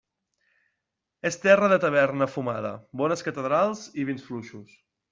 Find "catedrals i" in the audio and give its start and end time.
3.31-4.11